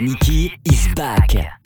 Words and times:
Nicky 0.00 0.58
is 0.64 0.88
back. 0.94 1.65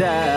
that 0.00 0.29